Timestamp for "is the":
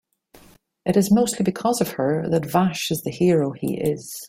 2.89-3.11